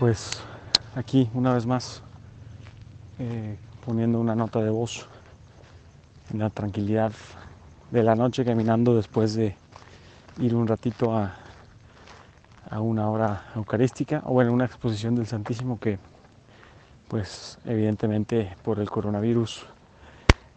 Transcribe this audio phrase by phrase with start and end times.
[0.00, 0.40] pues
[0.96, 2.02] aquí una vez más
[3.18, 5.06] eh, poniendo una nota de voz
[6.32, 7.12] en la tranquilidad
[7.90, 9.54] de la noche caminando después de
[10.38, 11.36] ir un ratito a,
[12.70, 15.98] a una hora eucarística o bueno, una exposición del Santísimo que
[17.06, 19.66] pues evidentemente por el coronavirus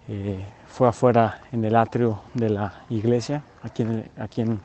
[0.07, 4.61] eh, fue afuera en el atrio de la iglesia, aquí en, aquí en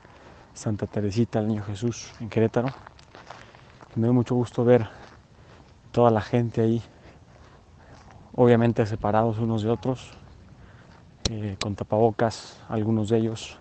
[0.55, 2.69] Santa Teresita, el Niño Jesús, en Querétaro.
[3.99, 4.87] Me dio mucho gusto ver
[5.91, 6.81] toda la gente ahí,
[8.37, 10.13] obviamente separados unos de otros,
[11.31, 13.59] eh, con tapabocas, algunos de ellos,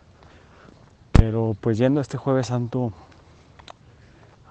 [1.12, 2.94] pero pues yendo este jueves santo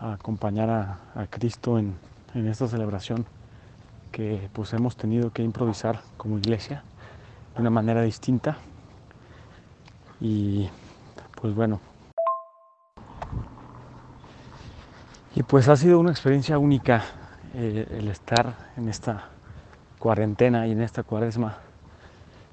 [0.01, 1.95] a acompañar a, a Cristo en,
[2.35, 3.25] en esta celebración
[4.11, 6.83] que pues hemos tenido que improvisar como iglesia
[7.55, 8.57] de una manera distinta.
[10.21, 10.69] Y
[11.41, 11.79] pues bueno
[15.37, 17.05] y pues ha sido una experiencia única
[17.55, 19.29] eh, el estar en esta
[19.99, 21.59] cuarentena y en esta cuaresma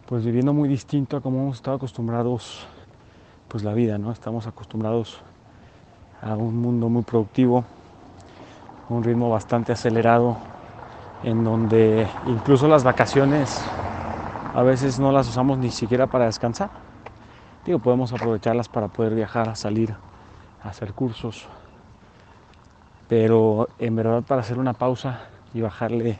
[0.05, 2.67] pues viviendo muy distinto a como hemos estado acostumbrados
[3.47, 5.21] pues la vida no estamos acostumbrados
[6.21, 7.63] a un mundo muy productivo
[8.89, 10.37] un ritmo bastante acelerado
[11.23, 13.63] en donde incluso las vacaciones
[14.53, 16.69] a veces no las usamos ni siquiera para descansar.
[17.65, 19.95] Digo, podemos aprovecharlas para poder viajar, salir,
[20.63, 21.47] hacer cursos.
[23.13, 25.19] Pero en verdad para hacer una pausa
[25.53, 26.17] y bajarle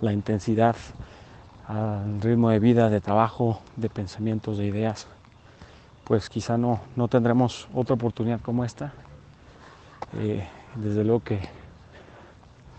[0.00, 0.74] la intensidad
[1.68, 5.06] al ritmo de vida, de trabajo, de pensamientos, de ideas,
[6.02, 8.92] pues quizá no, no tendremos otra oportunidad como esta.
[10.18, 11.38] Eh, desde luego que,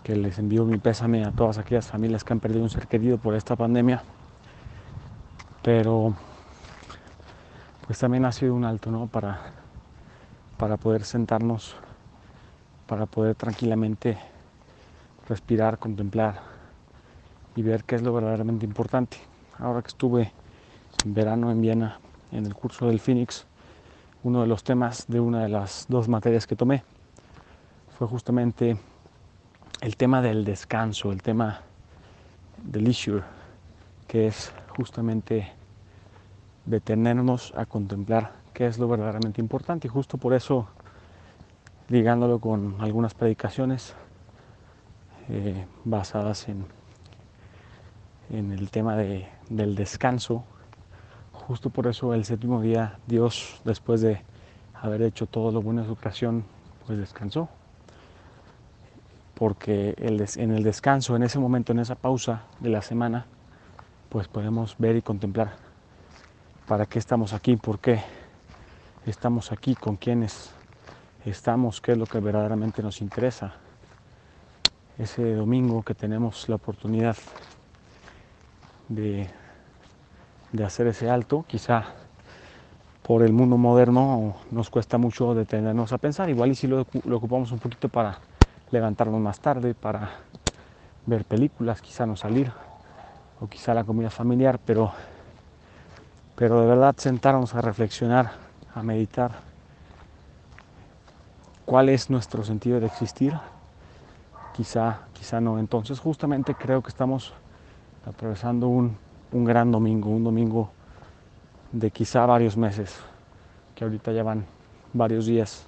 [0.02, 3.16] que les envío mi pésame a todas aquellas familias que han perdido un ser querido
[3.16, 4.02] por esta pandemia
[5.62, 6.12] pero
[7.86, 9.06] pues también ha sido un alto, ¿no?
[9.06, 9.38] Para,
[10.58, 11.74] para poder sentarnos,
[12.86, 14.16] para poder tranquilamente
[15.28, 16.40] respirar, contemplar
[17.56, 19.16] y ver qué es lo verdaderamente importante.
[19.58, 20.32] Ahora que estuve
[21.04, 21.98] en verano en Viena
[22.32, 23.46] en el curso del Phoenix,
[24.22, 26.82] uno de los temas de una de las dos materias que tomé
[27.96, 28.76] fue justamente
[29.80, 31.60] el tema del descanso, el tema
[32.62, 33.22] del leisure,
[34.06, 35.52] que es justamente
[36.64, 39.86] detenernos a contemplar qué es lo verdaderamente importante.
[39.86, 40.68] Y justo por eso,
[41.88, 43.94] ligándolo con algunas predicaciones
[45.28, 46.66] eh, basadas en,
[48.30, 50.44] en el tema de, del descanso,
[51.32, 54.20] justo por eso el séptimo día Dios, después de
[54.74, 56.44] haber hecho todo lo bueno de su creación,
[56.86, 57.48] pues descansó.
[59.34, 63.26] Porque el en el descanso, en ese momento, en esa pausa de la semana,
[64.08, 65.56] pues podemos ver y contemplar
[66.66, 68.00] para qué estamos aquí, por qué
[69.04, 70.52] estamos aquí, con quiénes
[71.30, 73.54] estamos, qué es lo que verdaderamente nos interesa.
[74.98, 77.16] Ese domingo que tenemos la oportunidad
[78.88, 79.28] de,
[80.52, 81.84] de hacer ese alto, quizá
[83.02, 87.16] por el mundo moderno nos cuesta mucho detenernos a pensar, igual y si lo, lo
[87.16, 88.18] ocupamos un poquito para
[88.70, 90.10] levantarnos más tarde, para
[91.06, 92.50] ver películas, quizá no salir,
[93.40, 94.92] o quizá la comida familiar, pero,
[96.34, 98.32] pero de verdad sentarnos a reflexionar,
[98.74, 99.55] a meditar
[101.66, 103.34] cuál es nuestro sentido de existir,
[104.54, 105.58] quizá, quizá no.
[105.58, 107.34] Entonces justamente creo que estamos
[108.06, 108.96] atravesando un,
[109.32, 110.70] un gran domingo, un domingo
[111.72, 112.96] de quizá varios meses,
[113.74, 114.46] que ahorita ya van
[114.94, 115.66] varios días.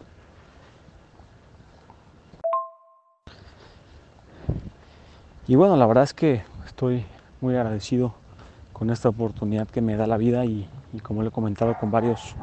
[5.47, 7.05] Y bueno, la verdad es que estoy
[7.41, 8.15] muy agradecido
[8.73, 10.69] con esta oportunidad que me da la vida y,
[11.03, 12.37] como le he comentado con varios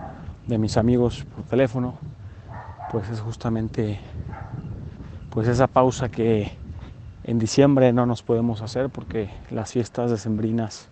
[0.47, 1.95] de mis amigos por teléfono,
[2.89, 3.99] pues es justamente
[5.29, 6.51] pues esa pausa que
[7.23, 10.87] en diciembre no nos podemos hacer porque las fiestas decembrinas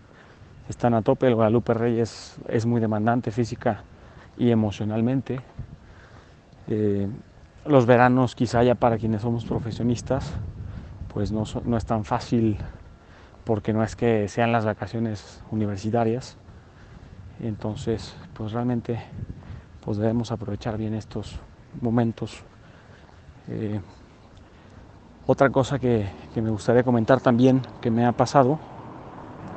[0.70, 3.84] están a tope, el Guadalupe Reyes es muy demandante física
[4.38, 5.42] y emocionalmente.
[6.68, 7.08] Eh,
[7.66, 10.34] los veranos quizá ya para quienes somos profesionistas,
[11.14, 12.58] pues no, no es tan fácil
[13.46, 16.38] porque no es que sean las vacaciones universitarias.
[17.42, 19.02] Entonces, pues realmente
[19.86, 21.40] pues debemos aprovechar bien estos
[21.82, 22.44] momentos.
[23.48, 23.80] Eh,
[25.26, 28.60] otra cosa que, me gustaría comentar también que me ha pasado,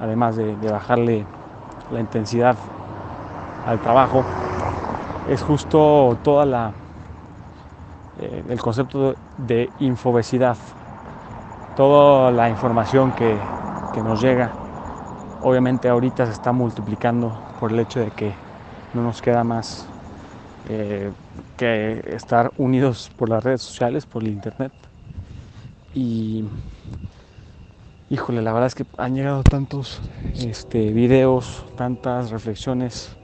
[0.00, 1.26] además de, bajarle
[1.90, 2.56] la intensidad
[3.64, 4.24] al trabajo,
[5.28, 6.72] es justo toda la
[8.20, 10.56] eh, el concepto de infobesidad,
[11.76, 13.36] toda la información que,
[13.92, 14.52] que nos llega.
[15.42, 18.32] Obviamente ahorita se está multiplicando por el hecho de que
[18.94, 19.88] no nos queda más
[20.66, 24.72] que estar unidos por las redes sociales, por el internet.
[25.94, 26.44] Y
[28.10, 30.00] híjole, la verdad es que han llegado tantos
[30.34, 33.16] este, videos, tantas reflexiones,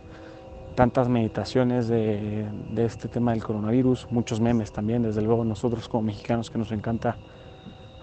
[0.74, 6.04] tantas meditaciones de, de, este tema del coronavirus, muchos memes también, desde luego nosotros como
[6.04, 7.16] mexicanos que nos encanta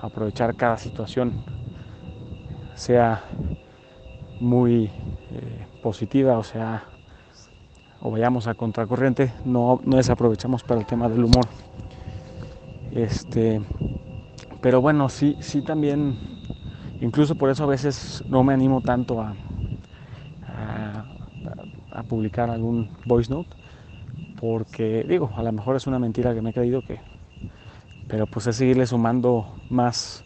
[0.02, 1.34] aprovechar cada situación,
[2.76, 3.24] sea
[4.40, 6.84] muy eh, positiva o sea
[8.02, 11.48] o vayamos a contracorriente, no, no desaprovechamos para el tema del humor.
[12.92, 13.62] Este,
[14.62, 16.18] pero bueno, sí, sí también
[17.02, 19.34] Incluso por eso a veces no me animo tanto a,
[21.92, 23.50] a, publicar algún voice note,
[24.40, 27.00] porque digo, a lo mejor es una mentira que me he creído que,
[28.08, 30.26] pero pues es seguirle sumando más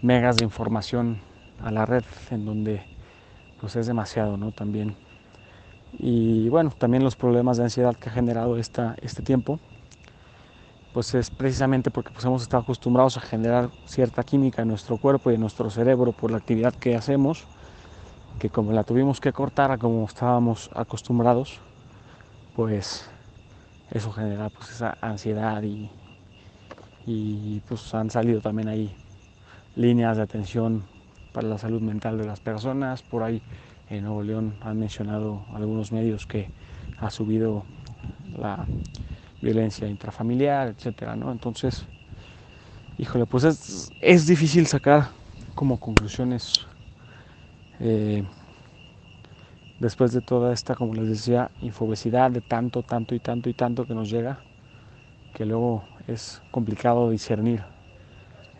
[0.00, 1.18] megas de información
[1.62, 2.82] a la red en donde
[3.60, 4.52] pues es demasiado, ¿no?
[4.52, 5.05] También.
[5.98, 9.58] Y bueno, también los problemas de ansiedad que ha generado esta, este tiempo
[10.96, 15.30] pues es precisamente porque pues hemos estado acostumbrados a generar cierta química en nuestro cuerpo
[15.30, 17.44] y en nuestro cerebro por la actividad que hacemos,
[18.38, 21.60] que como la tuvimos que cortar a como estábamos acostumbrados,
[22.54, 23.10] pues
[23.90, 25.90] eso genera pues esa ansiedad y,
[27.06, 28.90] y pues han salido también ahí
[29.74, 30.82] líneas de atención
[31.34, 33.02] para la salud mental de las personas.
[33.02, 33.42] Por ahí
[33.90, 36.50] en Nuevo León han mencionado algunos medios que
[36.98, 37.64] ha subido
[38.36, 38.66] la
[39.40, 41.30] violencia intrafamiliar, etcétera, ¿no?
[41.30, 41.84] Entonces,
[42.98, 45.08] híjole, pues es, es difícil sacar
[45.54, 46.66] como conclusiones
[47.80, 48.24] eh,
[49.78, 53.86] después de toda esta, como les decía, infobesidad de tanto, tanto y tanto y tanto
[53.86, 54.40] que nos llega,
[55.34, 57.62] que luego es complicado discernir.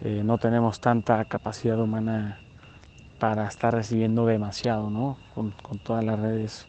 [0.02, 2.38] Eh, no tenemos tanta capacidad humana
[3.18, 5.18] para estar recibiendo demasiado, ¿no?
[5.34, 5.52] Con,
[5.82, 6.66] todas las redes.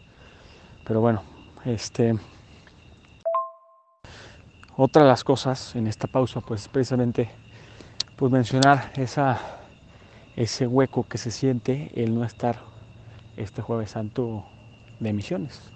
[0.86, 1.24] Pero bueno,
[1.66, 2.16] este
[4.76, 7.30] otra de las cosas en esta pausa, pues precisamente
[8.16, 9.40] pues mencionar esa,
[10.36, 12.60] ese hueco que se siente el no estar
[13.38, 14.46] este jueves santo
[15.00, 15.72] de misiones.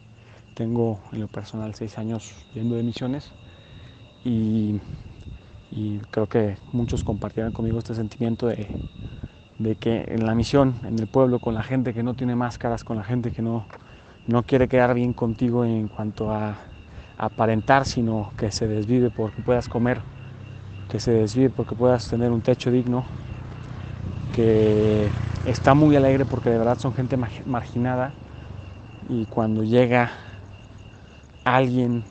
[0.53, 3.31] Tengo en lo personal seis años yendo de misiones
[4.23, 4.79] y,
[6.11, 8.67] creo que muchos compartirán conmigo este sentimiento de,
[9.61, 12.83] de, que en la misión, en el pueblo, con la gente que no tiene máscaras,
[12.83, 13.65] con la gente que no,
[14.27, 16.55] no quiere quedar bien contigo en cuanto a
[17.17, 20.01] aparentar, sino que se desvive porque puedas comer,
[20.89, 23.05] que se desvive porque puedas tener un techo digno,
[24.35, 25.07] que
[25.45, 28.11] está muy alegre porque de verdad son gente marginada
[29.09, 30.11] y cuando llega
[31.43, 32.03] alguien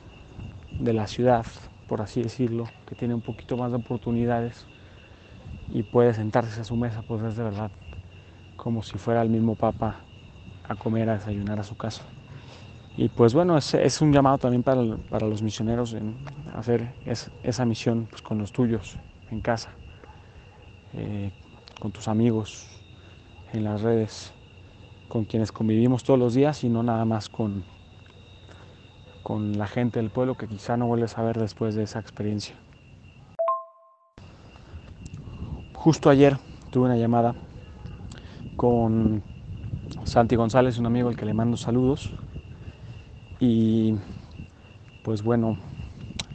[0.79, 1.45] de la ciudad,
[1.87, 4.65] por así decirlo, que tiene un poquito más de oportunidades
[5.73, 7.71] y puede sentarse a su mesa, pues es de verdad
[8.55, 10.01] como si fuera el mismo papa
[10.67, 12.03] a comer, a desayunar a su casa.
[12.97, 16.15] Y pues bueno, es, es un llamado también para, para, los misioneros en
[16.53, 16.93] hacer
[17.43, 18.97] esa misión pues, con los tuyos,
[19.31, 19.69] en casa,
[20.93, 21.31] eh,
[21.79, 22.67] con tus amigos,
[23.53, 24.33] en las redes,
[25.07, 27.63] con quienes convivimos todos los días y no nada más con,
[29.23, 32.55] con la gente del pueblo que quizá no vuelves a ver después de esa experiencia.
[35.83, 36.37] Justo ayer
[36.69, 37.33] tuve una llamada
[38.55, 39.23] con
[40.03, 42.11] Santi González, un amigo al que le mando saludos,
[43.39, 43.95] y
[45.03, 45.57] pues bueno,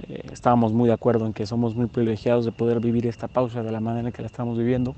[0.09, 3.63] eh, estábamos muy de acuerdo en que somos muy privilegiados de poder vivir esta pausa
[3.63, 4.97] de la manera en que la estamos viviendo,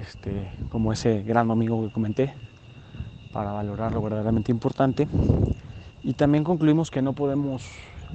[0.00, 2.34] este, como ese gran amigo que comenté,
[3.32, 5.06] para valorar lo verdaderamente importante.
[6.02, 7.62] Y también concluimos que no podemos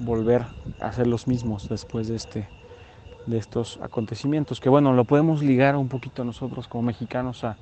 [0.00, 0.44] volver
[0.80, 2.46] a ser los mismos después de, este,
[3.28, 7.56] de estos acontecimientos, que bueno, lo podemos ligar un poquito nosotros como mexicanos a,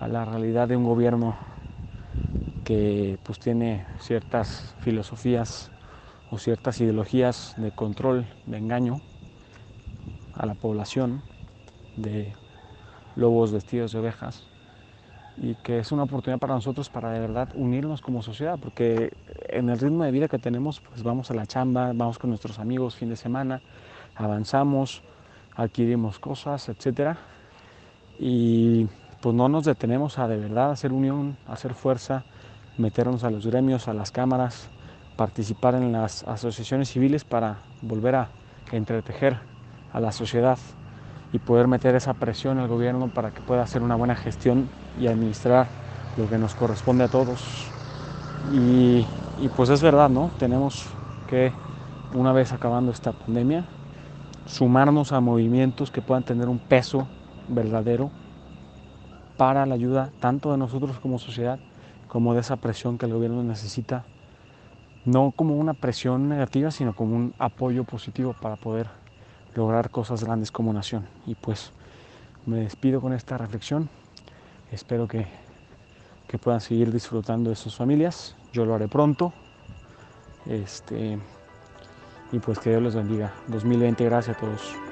[0.00, 1.36] la realidad de un gobierno
[2.64, 5.70] que pues tiene ciertas filosofías
[6.30, 9.02] o ciertas ideologías de control, de engaño
[10.34, 11.22] a la población,
[11.96, 12.32] de
[13.14, 14.46] lobos vestidos de ovejas,
[15.36, 19.12] y que es una oportunidad para nosotros para de verdad unirnos como sociedad, porque
[19.48, 22.58] en el ritmo de vida que tenemos, pues vamos a la chamba, vamos con nuestros
[22.58, 23.60] amigos fin de semana,
[24.16, 25.02] avanzamos,
[25.56, 27.18] adquirimos cosas, etcétera,
[28.18, 28.86] y
[29.20, 32.24] pues no nos detenemos a de verdad hacer unión, hacer fuerza,
[32.78, 34.68] meternos a los gremios, a las cámaras,
[35.16, 38.28] participar en las asociaciones civiles para volver a
[38.72, 39.38] entretejer
[39.92, 40.58] a la sociedad
[41.32, 45.06] y poder meter esa presión al gobierno para que pueda hacer una buena gestión y
[45.06, 45.68] administrar
[46.16, 47.42] lo que nos corresponde a todos.
[48.52, 49.06] Y,
[49.56, 50.30] pues es verdad, ¿no?
[50.38, 50.86] Tenemos
[51.28, 51.52] que,
[52.14, 53.64] una vez acabando esta pandemia,
[54.50, 57.06] sumarnos a movimientos que puedan tener un peso
[57.46, 58.10] verdadero
[59.36, 61.60] para la ayuda tanto de nosotros como sociedad,
[62.08, 64.04] como de esa presión que el gobierno necesita,
[65.04, 68.88] no como una presión negativa, sino como un apoyo positivo para poder
[69.54, 71.06] lograr cosas grandes como nación.
[71.26, 71.70] Y pues
[72.44, 73.88] me despido con esta reflexión,
[74.72, 75.26] espero que,
[76.26, 79.32] que puedan seguir disfrutando de sus familias, yo lo haré pronto.
[80.46, 81.20] Este,
[82.32, 83.32] y pues que Dios los bendiga.
[83.48, 84.89] 2020, gracias a todos.